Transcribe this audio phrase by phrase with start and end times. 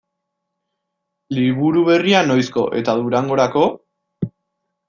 [1.39, 3.67] Liburu berria noizko eta Durangorako?